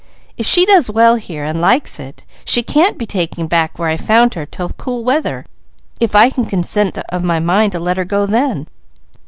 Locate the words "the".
6.47-6.55